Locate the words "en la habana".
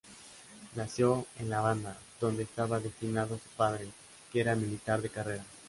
1.37-1.95